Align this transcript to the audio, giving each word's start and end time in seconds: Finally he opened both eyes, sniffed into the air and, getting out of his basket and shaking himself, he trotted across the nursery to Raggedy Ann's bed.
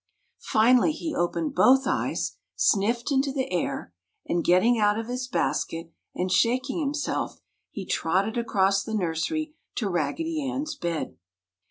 Finally 0.49 0.93
he 0.93 1.13
opened 1.13 1.53
both 1.53 1.85
eyes, 1.85 2.37
sniffed 2.55 3.11
into 3.11 3.31
the 3.31 3.51
air 3.53 3.93
and, 4.25 4.43
getting 4.43 4.79
out 4.79 4.97
of 4.97 5.05
his 5.05 5.27
basket 5.27 5.91
and 6.15 6.31
shaking 6.31 6.79
himself, 6.79 7.39
he 7.69 7.85
trotted 7.85 8.35
across 8.35 8.81
the 8.83 8.95
nursery 8.95 9.53
to 9.75 9.87
Raggedy 9.87 10.43
Ann's 10.49 10.73
bed. 10.73 11.17